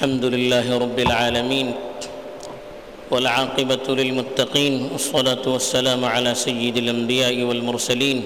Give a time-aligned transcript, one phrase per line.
[0.00, 1.68] الحمد لله رب العالمين
[3.12, 8.18] والعاقبة للمتقين والصلاة والسلام على سيد الأنبياء والمرسلين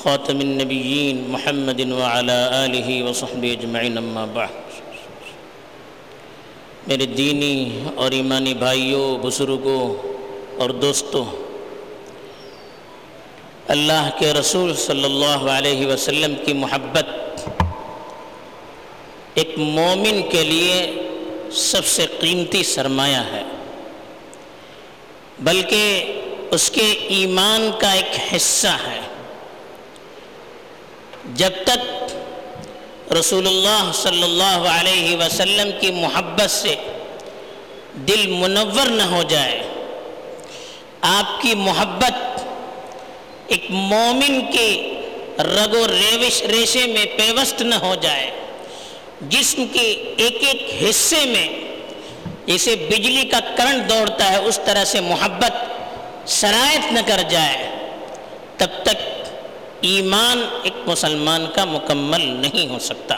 [0.00, 4.56] خاتم النبيين محمد وعلى آله وصحبه أجمعين أما بعد.
[6.88, 7.54] میرے دینی
[7.94, 9.84] اور ایمانی بھائیوں، بزرگوں
[10.56, 11.24] اور دوستوں،
[13.68, 17.19] اللہ کے رسول صلی اللہ علیہ وسلم کی محبت
[19.60, 20.92] مومن کے لیے
[21.52, 23.42] سب سے قیمتی سرمایہ ہے۔
[25.38, 26.12] بلکہ
[26.50, 29.00] اس کے ایمان کا ایک حصہ ہے۔
[31.34, 32.02] جب تک
[33.12, 36.74] رسول اللہ صلی اللہ علیہ وسلم کی محبت سے
[37.94, 39.62] دل منور نہ ہو جائے،
[41.00, 42.40] آپ کی محبت
[43.46, 45.00] ایک مومن کے
[45.38, 48.30] رگ و ریوش ریشے میں پیوست نہ ہو جائے۔
[49.20, 51.48] جسم کے ایک ایک حصے میں
[52.46, 55.52] جیسے بجلی کا کرنٹ دوڑتا ہے، اس طرح سے محبت
[56.28, 57.70] سرایت نہ کر جائے۔
[58.56, 59.28] تب تک
[59.80, 63.16] ایمان ایک مسلمان کا مکمل نہیں ہو سکتا۔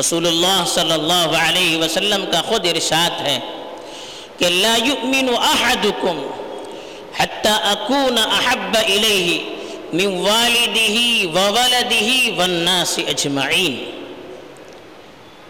[0.00, 3.38] رسول اللہ صلی اللہ علیہ وسلم کا خود ارشاد ہے
[4.38, 6.26] کہ لا يؤمن احدكم
[7.18, 9.38] حتى اكون احب اليه
[9.92, 10.98] من والده
[11.34, 13.95] وولده والناس اجمعين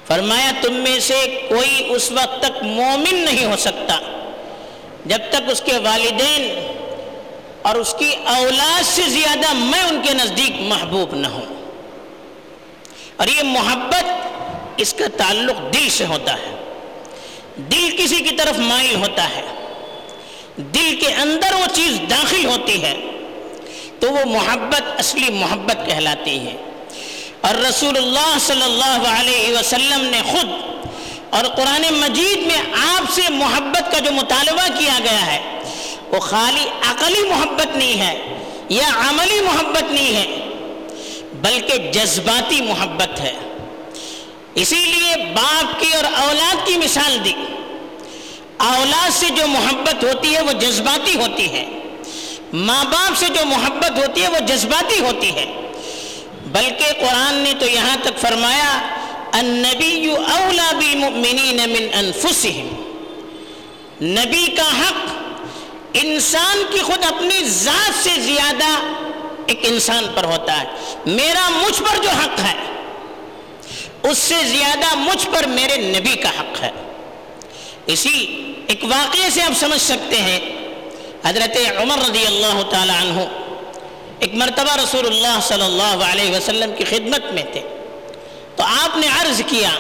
[0.07, 4.01] فرمایا، تم میں سے کوئی اس وقت تک مومن نہیں ہو سکتا
[5.07, 6.73] جب تک اس کے والدین
[7.62, 11.55] اور اس کی اولاد سے زیادہ میں ان کے نزدیک محبوب نہ ہوں۔
[13.17, 14.05] اور یہ محبت
[14.77, 16.73] اس کا تعلق دل سے ہوتا ہے۔
[17.57, 19.43] دل کسی کی طرف مائل ہوتا ہے۔
[20.57, 22.97] دل کے اندر وہ چیز داخل ہوتی ہے
[24.01, 26.57] تو وہ محبت، اصلی محبت کہلاتی ہے۔
[27.41, 30.51] اور رسول اللہ صلی اللہ علیہ وسلم نے خود
[31.31, 32.62] اور قرآن مجید میں
[32.97, 35.59] آپ سے محبت کا جو مطالبہ کیا گیا ہے،
[36.09, 40.49] وہ خالی عقلی محبت نہیں ہے، یا عملی محبت نہیں ہے،
[41.33, 43.33] بلکہ جذباتی محبت ہے۔
[44.55, 47.32] اسی لیے باپ کی اور اولاد کی مثال دی۔
[48.56, 51.66] اولاد سے جو محبت ہوتی ہے، وہ جذباتی ہوتی ہے۔
[52.53, 55.66] ماں باپ سے جو محبت ہوتی ہے، وہ جذباتی ہوتی ہے۔
[56.56, 58.87] بلکہ قرآن نے تو یہاں تک فرمایا،
[59.33, 62.69] النبی اولا بالمؤمنین من انفسهم
[64.03, 65.11] نبی کا حق،
[65.93, 68.69] انسان کی خود اپنی ذات سے زیادہ
[69.47, 70.65] ایک انسان پر ہوتا ہے۔
[71.06, 72.55] میرا مجھ پر جو حق ہے،
[74.11, 76.71] اس سے زیادہ مجھ پر میرے نبی کا حق ہے۔
[77.87, 80.41] اسی ایک واقعے سے آپ سمجھ سکتے ہیں،
[81.25, 83.46] حضرت عمر رضی اللہ تعالی عنہ۔
[84.21, 87.60] ایک مرتبہ رسول اللہ صلی اللہ علیہ وسلم کی خدمت میں تھے۔
[88.56, 89.71] تو آپ نے عرض کیا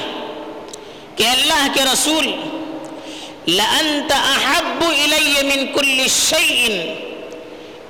[1.16, 2.26] کہ اللہ کے رسول،
[3.46, 6.66] لأنت أحب إلي من كل شيء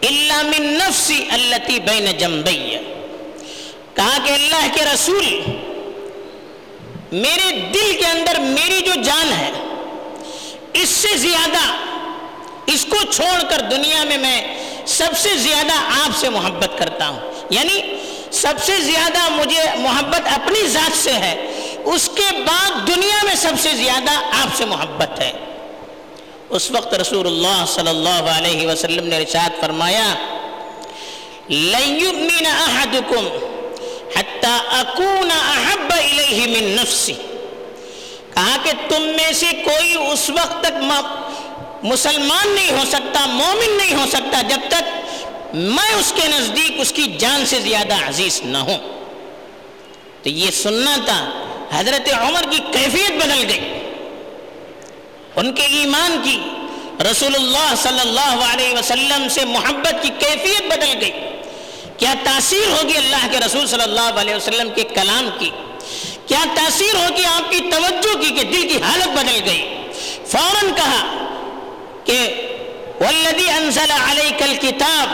[0.09, 2.77] إلا من نفسي التي بين جنبي۔
[3.95, 5.41] کہا کہ اللہ کے رسول،
[7.13, 9.51] میرے دل کے اندر میری جو جان ہے،
[10.73, 11.73] اس سے زیادہ
[12.67, 14.56] اس کو چھوڑ کر دنیا میں میں
[14.87, 17.21] سب سے زیادہ آپ سے محبت کرتا ہوں۔
[17.51, 17.83] یعنی
[18.31, 21.35] سب سے زیادہ مجھے محبت اپنی ذات سے ہے،
[21.85, 25.33] اس کے بعد دنیا میں سب سے زیادہ آپ سے محبت ہے۔
[26.49, 30.15] اس وقت رسول اللہ صلی اللہ علیہ وسلم نے رشاد فرمایا،
[31.49, 31.99] لَن
[32.67, 33.29] أَحَدُكُمْ
[34.17, 37.13] حَتَّى أَكُونَ أَحَبَّ إِلَيْهِ مِن نَفْسِ
[38.35, 40.83] کہا کہ تم میں سے کوئی اس وقت تک
[41.83, 44.83] مسلمان نہیں ہو سکتا، مومن نہیں ہو سکتا جب تک
[45.55, 48.79] میں اس کے نزدیک اس کی جان سے زیادہ عزیز نہ ہوں۔
[50.23, 51.31] تو یہ سننا تھا،
[51.73, 53.79] حضرت عمر کی کیفیت بدل گئی۔
[55.37, 56.39] ان کے ایمان کی
[57.11, 61.13] رسول اللہ صلی اللہ علیہ وسلم سے محبت کی کیفیت بدل گئی۔
[61.97, 65.51] کیا تاثیر ہوگی اللہ کے رسول صلی اللہ علیہ وسلم کے کلام کی؟
[66.27, 69.75] کیا تاثیر ہوگی آپ کی توجہ کی کہ دل کی حالت بدل گئی؟
[70.27, 71.26] فوراً کہا
[72.07, 72.47] کہ
[73.01, 75.09] والذی انزل علیک الكتاب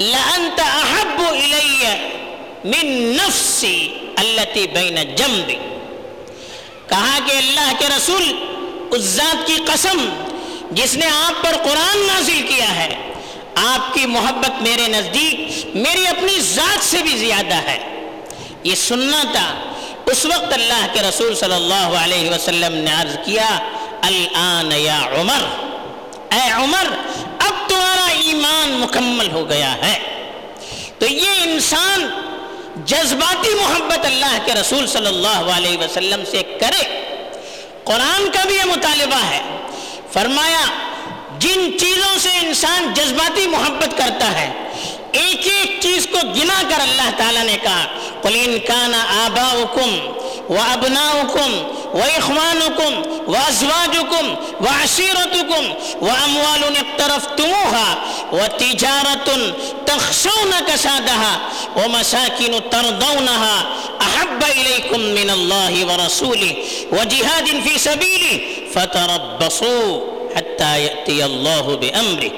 [0.00, 1.84] لانت احب الی
[2.64, 5.56] من نفسی التي بین جنبی
[6.88, 8.54] کہا کہ اللہ کے رسول
[8.90, 10.08] اس ذات کی قسم
[10.70, 13.12] جس نے آپ پر قرآن نازل کیا ہے،
[13.54, 18.06] آپ کی محبت میرے نزدیک میری اپنی ذات سے بھی زیادہ ہے۔
[18.64, 19.72] یہ سننا تھا۔
[20.06, 23.58] اس وقت اللہ کے رسول صلی اللہ علیہ وسلم نے عرض کیا،
[24.02, 25.63] الان یا عمر۔
[26.34, 26.86] اے عمر،
[27.38, 29.98] اب تمہارا ایمان مکمل ہو گیا ہے۔
[30.98, 32.08] تو یہ انسان
[32.84, 37.04] جذباتی محبت اللہ کے رسول صلی اللہ علیہ وسلم سے کرے۔
[37.84, 39.42] قرآن کا بھی یہ مطالبہ ہے۔
[40.12, 40.64] فرمایا،
[41.38, 44.52] جن چیزوں سے انسان جذباتی محبت کرتا ہے،
[45.12, 47.84] ایک ایک چیز کو گنا کر اللہ تعالیٰ نے کہا۔
[48.22, 50.12] قل ان کان آباؤکم
[50.50, 51.52] و ابناؤکم
[51.94, 54.26] و اخوانکم و ازواجکم
[54.60, 55.64] و عشیرتکم
[56.00, 57.96] و اموال اقترفتموها
[58.32, 59.30] و تجارت
[59.86, 61.34] تخشون کسادها
[61.76, 63.56] و مساکن ترضونها
[64.00, 66.56] احب الیکم من اللہ و رسوله
[66.92, 68.40] و جہاد فی سبیله
[68.74, 70.00] فتربصوا
[70.36, 72.32] حتی یأتی اللہ بأمره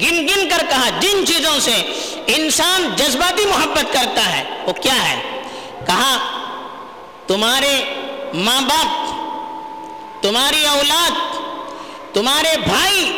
[0.00, 1.72] گن گن کر کہا، جن چیزوں سے
[2.26, 5.20] انسان جذباتی محبت کرتا ہے، وہ کیا ہے؟
[5.86, 6.35] کہا
[7.26, 7.74] تمہارے
[8.34, 11.14] ماں باپ، تمہاری اولاد،
[12.14, 13.12] تمہارے بھائی،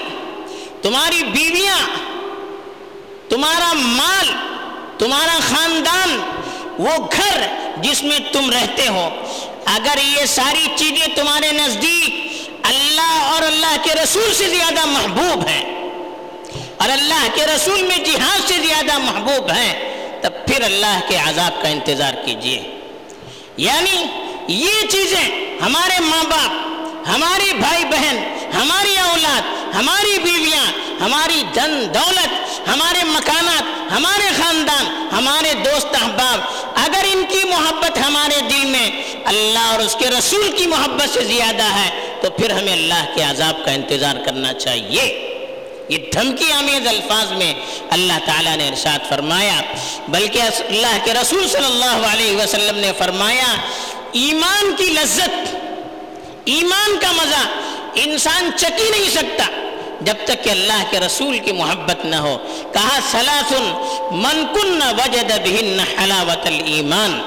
[0.82, 1.78] تمہاری بیویاں،
[3.28, 4.31] تمہارا مال،
[4.99, 6.19] تمہارا خاندان،
[6.78, 7.43] وہ گھر
[7.82, 9.08] جس میں تم رہتے ہو۔
[9.66, 15.64] اگر یہ ساری چیزیں تمہارے نزدیک اللہ اور اللہ کے رسول سے زیادہ محبوب ہیں
[16.76, 19.72] اور اللہ کے رسول میں جہاد سے زیادہ محبوب ہیں،
[20.22, 22.77] تب پھر اللہ کے عذاب کا انتظار کیجیے
[23.58, 24.06] یعنی
[24.49, 28.16] یہ چیزیں ہمارے ماں باپ، ہماری بھائی بہن،
[28.55, 30.66] ہماری اولاد، ہماری بیویاں،
[31.00, 36.40] ہماری دن دولت، ہمارے مکانات، ہمارے خاندان، ہمارے دوست احباب،
[36.75, 38.90] اگر ان کی محبت ہمارے دل میں
[39.25, 43.22] اللہ اور اس کے رسول کی محبت سے زیادہ ہے، تو پھر ہمیں اللہ کے
[43.22, 45.27] عذاب کا انتظار کرنا چاہیے۔
[45.88, 47.55] یہ دھمکی آمیز الفاظ میں
[47.90, 49.61] اللہ تعالیٰ نے ارشاد فرمایا،
[50.08, 53.55] بلکہ اللہ کے رسول صلی اللہ علیہ وسلم نے فرمایا،
[54.12, 55.55] ایمان کی لذت،
[56.44, 57.46] ایمان کا مزہ
[57.94, 59.44] انسان چکی نہیں سکتا
[60.00, 62.37] جب تک کہ اللہ کے رسول کی محبت نہ ہو۔
[62.73, 63.64] کہا سلاسن
[64.17, 67.20] من کن وجد بہن حلاوت الایمان۔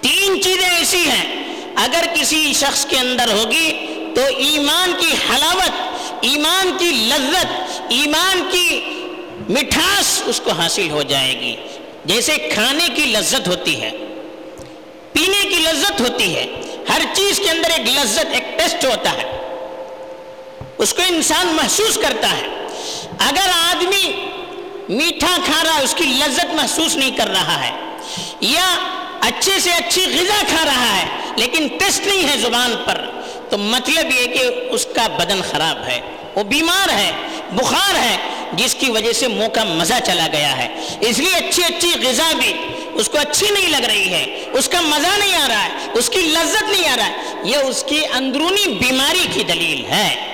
[0.00, 1.44] تین چیزیں ایسی ہیں،
[1.76, 3.70] اگر کسی شخص کے اندر ہوگی
[4.14, 7.46] تو ایمان کی حلاوت ایمان کی لذت،
[7.88, 8.80] ایمان کی
[9.48, 11.56] مٹھاس اس کو حاصل ہو جائے گی۔
[12.04, 13.90] جیسے کھانے کی لذت ہوتی ہے،
[15.12, 16.46] پینے کی لذت ہوتی ہے،
[16.88, 19.38] ہر چیز کے اندر ایک لذت، ایک ٹیسٹ ہوتا ہے۔
[20.78, 22.66] اس کو انسان محسوس کرتا ہے۔
[23.18, 24.26] اگر آدمی
[24.88, 27.70] میٹھا کھا رہا ہے، اس کی لذت محسوس نہیں کر رہا ہے۔
[28.40, 28.74] یا
[29.20, 31.06] اچھے سے اچھی غذا کھا رہا ہے،
[31.36, 33.17] لیکن ٹیسٹ نہیں ہے زبان پر۔
[33.50, 36.00] تو مطلب یہ کہ اس کا بدن خراب ہے،
[36.34, 37.12] وہ بیمار ہے،
[37.52, 38.16] بخار ہے،
[38.52, 40.68] جس کی وجہ سے منہ کا مزہ چلا گیا ہے۔
[41.00, 42.52] اس لیے اچھی اچھی غذا بھی
[42.94, 46.10] اس کو اچھی نہیں لگ رہی ہے۔ اس کا مزہ نہیں آ رہا ہے، اس
[46.10, 50.27] کی لذت نہیں آ رہا ہے۔ یہ اس کی اندرونی بیماری کی دلیل ہے۔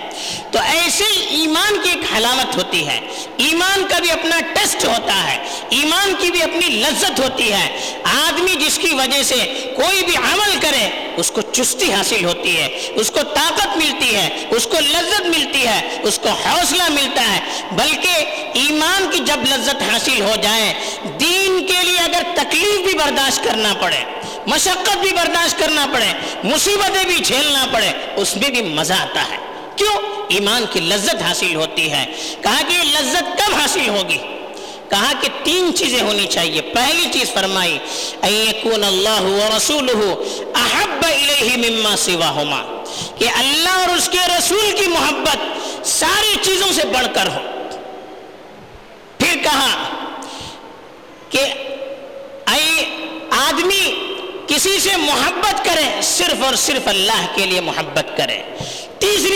[0.50, 3.00] تو ایسے ایمان کی ایک حلاوت ہوتی ہے۔
[3.36, 5.38] ایمان کا بھی اپنا ٹیسٹ ہوتا ہے۔
[5.68, 9.36] ایمان کی بھی اپنی لذت ہوتی ہے۔ آدمی جس کی وجہ سے
[9.76, 14.44] کوئی بھی عمل کرے، اس کو چستی حاصل ہوتی ہے۔ اس کو طاقت ملتی ہے۔
[14.50, 17.40] اس کو لذت ملتی ہے۔ اس کو حوصلہ ملتا ہے۔
[17.72, 18.10] بلکہ
[18.54, 20.74] ایمان کی جب لذت حاصل ہو جائے،
[21.20, 24.04] دین کے لیے اگر تکلیف بھی برداشت کرنا پڑے،
[24.46, 26.12] مشقت بھی برداشت کرنا پڑے،
[26.44, 31.54] مصیبتیں بھی جھیلنا پڑے، اس میں بھی مزہ آتا ہے۔ کیوں ایمان کی لذت حاصل
[31.54, 32.06] ہوتی ہے؟
[32.42, 34.18] کہا کہ یہ لذت کب حاصل ہوگی؟
[34.88, 37.78] کہا کہ تین چیزیں ہونی چاہیے۔ پہلی چیز فرمائی
[38.20, 40.22] ایکون اللہ و
[40.54, 42.82] احب الیہ مما سواہما
[43.18, 45.36] کہ اللہ اور اس کے رسول کی محبت
[45.86, 47.40] ساری چیزوں سے بڑھ کر ہو۔
[49.18, 49.88] پھر کہا
[51.30, 51.40] کہ
[52.50, 52.84] اے
[53.30, 54.14] آدمی،
[54.46, 58.42] کسی سے محبت کرے، صرف اور صرف اللہ کے لیے محبت کرے۔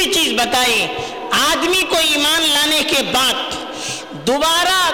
[0.09, 0.87] تیسری چیز بتائی۔
[1.31, 3.35] آدمی کو ایمان لانے کے بعد
[4.27, 4.91] دوبارہ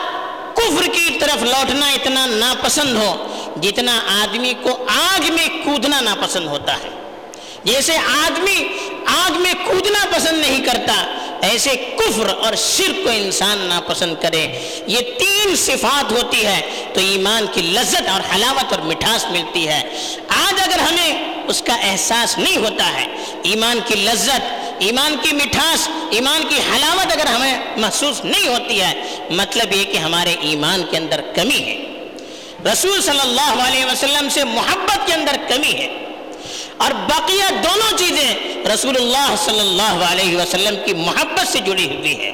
[0.54, 3.26] کفر کی طرف لوٹنا اتنا ناپسند ہو
[3.62, 6.88] جتنا آدمی کو آگ میں کودنا ناپسند ہوتا ہے۔
[7.64, 8.64] جیسے آدمی
[9.06, 14.48] آگ میں کودنا پسند نہیں کرتا، ایسے کفر اور شرک کو انسان ناپسند کرے۔
[14.86, 19.82] یہ تین صفات ہوتی ہے تو ایمان کی لذت اور حلاوت اور مٹھاس ملتی ہے۔
[20.28, 23.06] آج اگر ہمیں اس کا احساس نہیں ہوتا ہے،
[23.42, 29.16] ایمان کی لذت ایمان کی مٹھاس، ایمان کی حلاوت اگر ہمیں محسوس نہیں ہوتی ہے
[29.30, 31.84] مطلب یہ کہ ہمارے ایمان کے اندر کمی ہے۔
[32.72, 36.03] رسول صلی اللہ علیہ وسلم سے محبت کے اندر کمی ہے۔
[36.76, 38.34] اور بقیہ دونوں چیزیں
[38.74, 42.32] رسول اللہ صلی اللہ علیہ وسلم کی محبت سے جڑی ہوئی ہے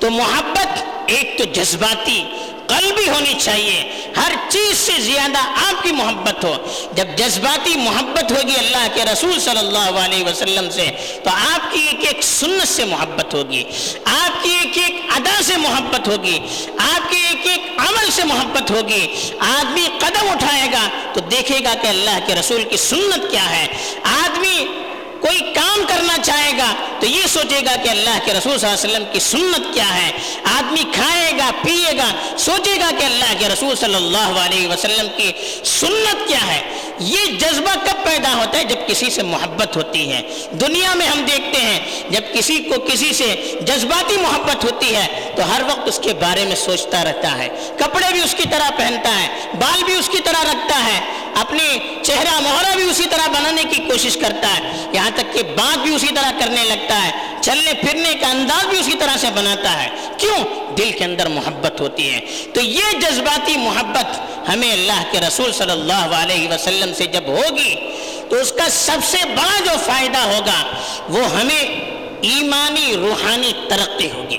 [0.00, 2.24] تو محبت ایک تو جذباتی
[2.66, 6.54] قلبی ہونی چاہیے۔ ہر چیز سے زیادہ آپ کی محبت ہو۔
[6.94, 10.90] جب جذباتی محبت ہوگی اللہ کے رسول صلی اللہ علیہ وسلم سے،
[11.24, 13.64] تو آپ کی ایک ایک سنت سے محبت ہوگی۔
[14.04, 16.38] آپ کی ایک ایک ادا سے محبت ہوگی۔
[16.78, 17.23] آپ کے
[18.14, 19.06] سے محبت ہوگی،
[19.38, 23.66] آدمی قدم اٹھائے گا تو دیکھے گا کہ اللہ کے رسول کی سنت کیا ہے۔
[24.02, 24.64] آدمی
[25.24, 28.80] کوئی کام کرنا چاہے گا تو یہ سوچے گا کہ اللہ کے رسول صلی اللہ
[28.80, 30.10] علیہ وسلم کی سنت کیا ہے؟
[30.44, 35.06] آدمی کھائے گا، پیے گا، سوچے گا کہ اللہ کے رسول صلی اللہ علیہ وسلم
[35.16, 35.32] کی
[35.64, 36.60] سنت کیا ہے؟
[36.98, 41.24] یہ جذبہ کب پیدا ہوتا ہے؟ جب کسی سے محبت ہوتی ہے۔ دنیا میں ہم
[41.24, 46.00] دیکھتے ہیں، جب کسی کو کسی سے جذباتی محبت ہوتی ہے، تو ہر وقت اس
[46.02, 49.28] کے بارے میں سوچتا رہتا ہے۔ کپڑے بھی اس کی طرح پہنتا ہے،
[49.60, 53.82] بال بھی اس کی طرح رکھتا ہے۔ اپنی چہرہ مہرہ بھی اسی طرح بنانے کی
[53.82, 57.10] کوشش کرتا ہے۔ یہاں تک کہ بات بھی اسی طرح کرنے لگتا ہے۔
[57.40, 59.88] چلنے پھرنے کا انداز بھی اسی طرح سے بناتا ہے۔
[60.18, 60.38] کیوں؟
[60.74, 62.20] دل کے اندر محبت ہوتی ہے۔
[62.54, 67.74] تو یہ جذباتی محبت ہمیں اللہ کے رسول صلی اللہ علیہ وسلم سے جب ہوگی،
[68.30, 70.74] تو اس کا سب سے بڑا جو فائدہ ہوگا،
[71.08, 71.80] وہ ہمیں
[72.22, 74.38] ایمانی روحانی ترقی ہوگی۔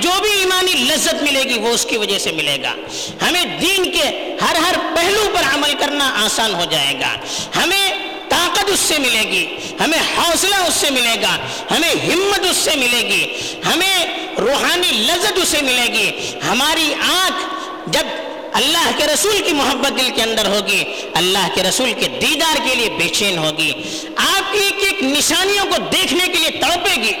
[0.00, 2.74] جو بھی ایمانی لذت ملے گی وہ اس کی وجہ سے ملے گا۔
[3.28, 7.16] ہمیں دین کے ہر ہر پہلو پر عمل کرنا آسان ہو جائے گا۔
[7.62, 7.90] ہمیں
[8.28, 9.46] طاقت اس سے ملے گی،
[9.80, 11.36] ہمیں حوصلہ اس سے ملے گا،
[11.70, 13.26] ہمیں ہمت اس سے ملے گی،
[13.66, 14.06] ہمیں
[14.38, 16.10] روحانی لذت اس سے ملے گی۔
[16.48, 17.54] ہماری آنکھ
[17.90, 18.06] جب
[18.52, 22.74] اللہ کے رسول کی محبت دل کے اندر ہوگی، اللہ کے رسول کے دیدار کے
[22.74, 23.72] لیے بے چین ہوگی۔
[24.16, 27.12] آپ کی ایک ایک نشانیوں کو دیکھنے کے لیے تڑپے گی۔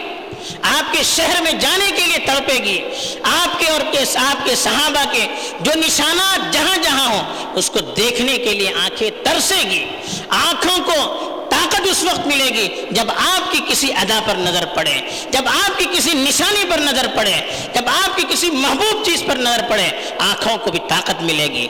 [0.62, 2.80] آپ کے شہر میں جانے کے لیے تڑپے گی۔
[3.22, 3.80] آپ کے اور
[4.16, 5.26] آپ کے صحابہ کے
[5.60, 9.84] جو نشانات جہاں جہاں ہوں، اس کو دیکھنے کے لیے آنکھیں ترسے گی۔
[10.28, 15.00] آنکھوں کو طاقت اس وقت ملے گی جب آپ کی کسی ادا پر نظر پڑے،
[15.30, 17.32] جب آپ کی کسی نشانی پر نظر پڑے،
[17.74, 19.88] جب آپ کی کسی محبوب چیز پر نظر پڑے،
[20.18, 21.68] آنکھوں کو بھی طاقت ملے گی۔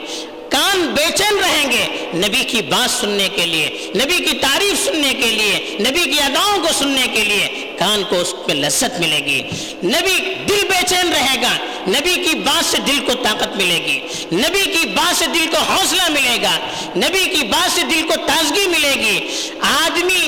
[0.49, 5.13] کان بے چین رہیں گے نبی کی بات سننے کے لیے، نبی کی تعریف سننے
[5.13, 9.19] کے لیے، نبی کی اداؤں کو سننے کے لیے کان کو اس پہ لذت ملے
[9.19, 9.41] گی۔
[9.83, 11.53] نبی دل بے چین رہے گا۔
[11.87, 13.99] نبی کی بات سے دل کو طاقت ملے گی۔
[14.31, 16.51] نبی کی بات سے دل کو حوصلہ ملے گا۔
[16.95, 19.27] نبی کی بات سے دل کو تازگی ملے گی۔
[19.61, 20.18] آدمی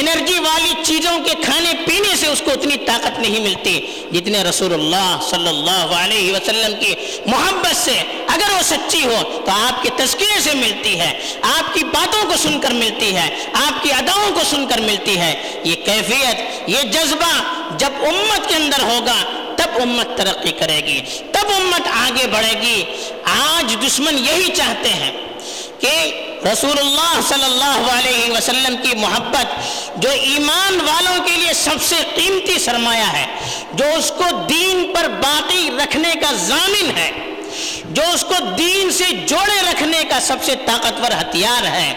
[0.00, 3.80] انرجی والی چیزوں کے کھانے پینے سے اس کو اتنی طاقت نہیں ملتی
[4.12, 6.94] جتنے رسول اللہ صلی اللہ علیہ وسلم کی
[7.26, 11.10] محبت سے اگر وہ سچی ہو تو آپ کے تذکرے سے ملتی ہے،
[11.42, 15.18] آپ کی باتوں کو سن کر ملتی ہے، آپ کی اداؤں کو سن کر ملتی
[15.18, 17.32] ہے۔ یہ کیفیت، یہ جذبہ
[17.78, 19.18] جب امت کے اندر ہوگا
[19.56, 21.00] تب امت ترقی کرے گی،
[21.32, 22.82] تب امت آگے بڑھے گی۔
[23.32, 25.12] آج دشمن یہی چاہتے ہیں
[25.78, 25.92] کہ
[26.44, 31.96] رسول اللہ صلی اللہ علیہ وسلم کی محبت جو ایمان والوں کے لیے سب سے
[32.14, 33.26] قیمتی سرمایہ ہے،
[33.72, 37.10] جو اس کو دین پر باقی رکھنے کا ضامن ہے،
[37.90, 41.92] جو اس کو دین سے جوڑے رکھنے کا سب سے طاقتور ہتھیار ہے،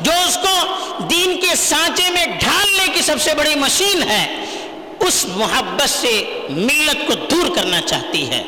[0.00, 4.24] جو اس کو دین کے سانچے میں ڈھالنے کی سب سے بڑی مشین ہے،
[5.06, 6.12] اس محبت سے
[6.48, 8.42] ملت کو دور کرنا چاہتی ہے۔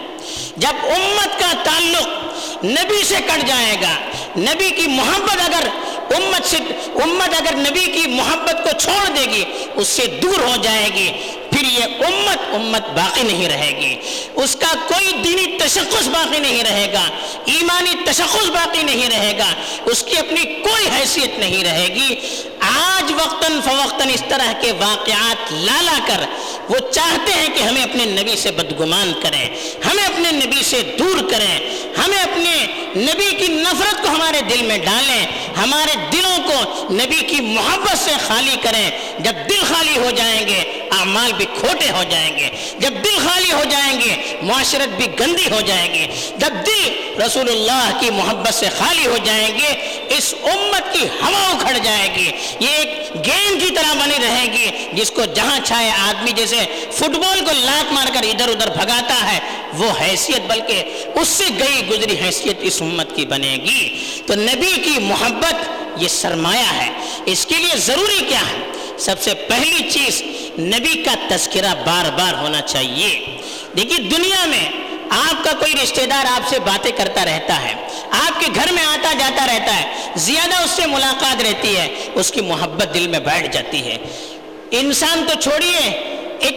[0.57, 2.27] جب امت کا تعلق
[2.65, 3.93] نبی سے کٹ جائے گا۔
[4.37, 5.69] نبی کی محبت اگر
[6.15, 6.57] امت سے
[7.03, 11.12] امت اگر نبی کی محبت کو چھوڑ دے گی، اس سے دور ہو جائے گی۔
[11.50, 13.97] پھر یہ امت امت باقی نہیں رہے گی۔
[14.35, 17.03] اس کا کوئی دینی تشخص باقی نہیں رہے گا۔
[17.45, 19.47] ایمانی تشخص باقی نہیں رہے گا۔
[19.85, 22.17] اس کی اپنی کوئی حیثیت نہیں رہے گی۔
[22.61, 26.21] آج وقتاً فوقتاً اس طرح کے واقعات لالا کر،
[26.69, 29.49] وہ چاہتے ہیں کہ ہمیں اپنے نبی سے بدگمان کریں،
[29.91, 34.78] ہمیں اپنے نبی سے دور کریں۔ ہمیں اپنے نبی کی نفرت کو ہمارے دل میں
[34.78, 35.26] ڈالیں،
[35.57, 40.77] ہمارے دلوں کو نبی کی محبت سے خالی کریں۔ جب دل خالی ہو جائیں گے
[40.90, 45.50] اعمال بھی کھوٹے ہو جائیں گے، جب دل خالی ہو جائیں گے، معاشرت بھی گندی
[45.50, 46.07] ہو جائے گی۔
[46.38, 51.49] جب دل رسول اللہ کی محبت سے خالی ہو جائیں گے، اس امت کی ہوا
[51.49, 52.30] اکھڑ جائے گی۔
[52.61, 57.16] یہ ایک گیم کی طرح بنی رہے گی، جس کو جہاں چاہے آدمی جیسے فٹ
[57.16, 59.38] بال کو لات مار کر ادھر ادھر بھگاتا ہے،
[59.73, 60.83] وہ حیثیت بلکہ
[61.14, 65.54] اس سے گئی گزری حیثیت اس امت کی بنے گی۔ تو نبی کی محبت
[66.02, 66.88] یہ سرمایہ ہے۔
[67.26, 70.23] اس کے لیے ضروری کیا ہے؟ سب سے پہلی چیز
[70.59, 73.38] نبی کا تذکرہ بار بار ہونا چاہیے۔
[73.77, 74.69] دیکھیے، دنیا میں
[75.11, 77.75] آپ کا کوئی رشتہ دار آپ سے باتیں کرتا رہتا ہے،
[78.11, 82.31] آپ کے گھر میں آتا جاتا رہتا ہے، زیادہ اس سے ملاقات رہتی ہے، اس
[82.31, 83.97] کی محبت دل میں بیٹھ جاتی ہے۔
[84.71, 85.91] انسان تو چھوڑیے،
[86.41, 86.57] ایک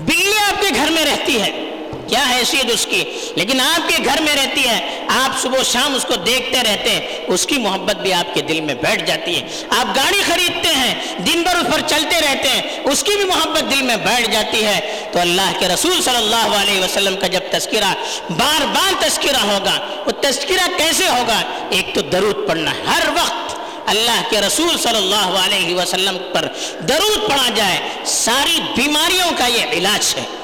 [0.00, 1.69] بلی آپ کے گھر میں رہتی ہے۔
[2.10, 3.04] کیا حیثیت اس کی؟
[3.36, 7.24] لیکن آپ کے گھر میں رہتی ہے آپ صبح شام اس کو دیکھتے رہتے ہیں،
[7.26, 10.94] اس کی محبت بھی آپ کے دل میں بیٹھ جاتی ہے۔ آپ گاڑی خریدتے ہیں،
[11.18, 14.64] دن بھر اس پر چلتے رہتے ہیں، اس کی بھی محبت دل میں بیٹھ جاتی
[14.64, 17.94] ہے۔ تو اللہ کے رسول صلی اللہ علیہ وسلم کا جب تذکرہ
[18.30, 24.22] بار بار تذکرہ ہوگا، وہ تذکرہ کیسے ہوگا؟ ایک تو درود پڑھنا، ہر وقت اللہ
[24.30, 26.48] کے رسول صلی اللہ علیہ وسلم پر
[26.88, 30.39] درود پڑھا جائے۔ ساری بیماریوں کا یہ علاج ہے۔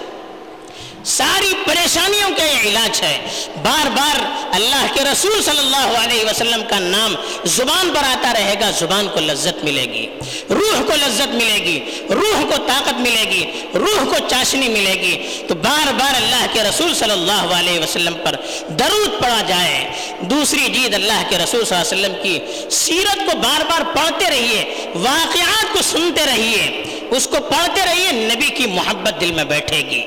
[1.07, 3.19] ساری پریشانیوں کا یہ علاج ہے۔
[3.63, 4.21] بار بار
[4.53, 9.09] اللہ کے رسول صلی اللہ علیہ وسلم کا نام زبان پر آتا رہے گا، زبان
[9.15, 10.07] کو لذت ملے گی۔
[10.51, 15.45] روح کو لذت ملے گی، روح کو طاقت ملے گی، روح کو چاشنی ملے گی۔
[15.49, 18.37] تو بار بار اللہ کے رسول صلی اللہ علیہ وسلم پر
[18.69, 22.39] درود پڑا جائے۔ دوسری چیز اللہ کے رسول صلی اللہ علیہ وسلم کی
[22.71, 28.47] سیرت کو بار بار پڑھتے رہیے، واقعات کو سنتے رہیے۔ اس کو پڑھتے رہیے، نبی
[28.47, 30.03] کی محبت دل میں بیٹھے گی۔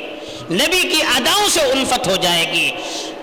[0.51, 2.71] نبی کی اداؤں سے الفت ہو جائے گی۔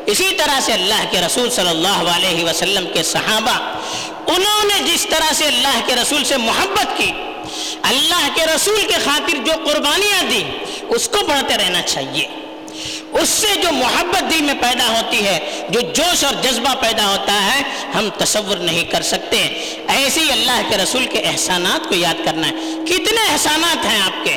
[0.06, 3.78] اسی طرح سے اللہ کے رسول صلی اللہ علیہ وسلم کے صحابہ،
[4.26, 7.12] انہوں نے جس طرح سے اللہ کے رسول سے محبت کی،
[7.82, 10.44] اللہ کے رسول کے خاطر جو قربانیاں دی
[10.88, 12.28] اس کو بڑھتے رہنا چاہیے۔
[13.12, 17.32] اس سے جو محبت دل میں پیدا ہوتی ہے، جو جوش اور جذبہ پیدا ہوتا
[17.32, 17.62] ہے،
[17.94, 19.36] ہم تصور نہیں کر سکتے۔
[19.88, 22.52] ایسے ہی اللہ کے رسول کے احسانات کو یاد کرنا ہے۔
[22.86, 24.34] کتنے احسانات ہیں آپ کے۔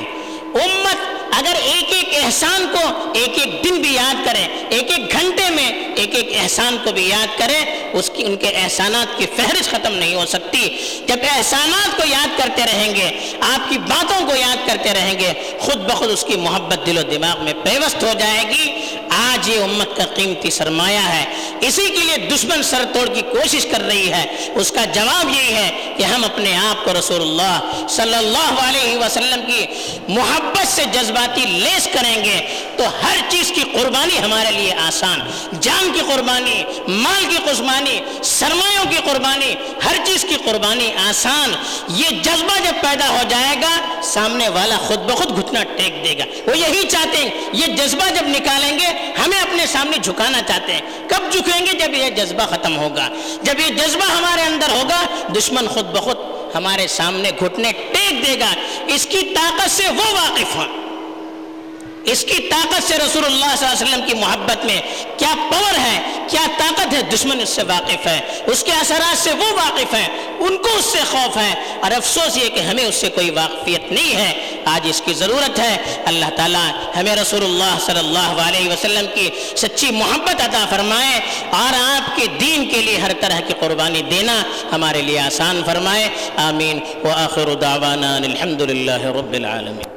[0.54, 5.50] امت اگر ایک ایک احسان کو ایک ایک دن بھی یاد کریں، ایک ایک گھنٹے
[5.50, 9.72] میں ایک ایک احسان کو بھی یاد کریں، اس کی، ان کے احسانات کی فہرست
[9.72, 14.36] ختم نہیں ہو سکتی۔ جب احسانات کو یاد کرتے رہیں گے، آپ کی باتوں کو
[14.36, 18.14] یاد کرتے رہیں گے، خود بخود اس کی محبت دل و دماغ میں پیوست ہو
[18.20, 21.26] جائے گی۔ آپ آج یہ امت کا قیمتی سرمایہ ہے۔
[21.62, 25.54] اسی کے لیے دشمن سر توڑ کی کوشش کر رہی ہے۔ اس کا جواب یہی
[25.54, 29.66] ہے کہ ہم اپنے آپ کو رسول اللہ صلی اللہ علیہ وسلم کی
[30.08, 32.40] محبت سے جذباتی لیس کریں گے
[32.78, 35.20] تو ہر چیز کی قربانی ہمارے لیے آسان۔
[35.62, 39.56] جان کی قربانی، مال کی قربانی، سرمایوں کی قربانی،
[39.86, 41.52] ہر چیز کی قربانی آسان۔
[41.96, 46.52] یہ جذبہ جب پیدا ہو جائے گا، سامنے والا خود بخود گھٹنا ٹیک دے گا۔
[46.52, 48.88] وہ یہی چاہتے ہیں، یہ جذبہ جب نکالیں گے،
[49.26, 53.10] ہم ہمیں اپنے سامنے جھکانا چاہتے ہیں۔ کب جھکیں گے؟ جب یہ جذبہ ختم ہوگا۔
[53.42, 55.06] جب یہ جذبہ ہمارے اندر ہوگا،
[55.38, 56.18] دشمن خود بخود
[56.56, 58.54] ہمارے سامنے گھٹنے ٹیک دے گا۔
[58.88, 60.80] اس کی طاقت سے وہ واقف ہوں۔
[62.04, 64.82] اس کی طاقت سے رسول اللہ صلی اللہ علیہ وسلم کی محبت میں
[65.18, 69.32] کیا پاور ہے؟ کیا طاقت ہے؟ دشمن اس سے واقف ہے۔ اس کے اثرات سے
[69.32, 70.08] وہ واقف ہیں
[70.40, 73.92] ان کو اس سے خوف ہے۔ اور افسوس یہ کہ ہمیں اس سے کوئی واقفیت
[73.92, 78.70] نہیں ہے۔ آج اس کی ضرورت ہے۔ اللہ تعالیٰ ہمیں رسول اللہ صلی اللہ علیہ
[78.70, 83.54] وسلم کی سچی محبت عطا فرمائے اور آپ کے دین کے لیے ہر طرح کی
[83.60, 89.89] قربانی دینا ہمارے لیے آسان فرمائے۔ آمین۔ وآخر دعوانا الحمد للہ رب العالمین۔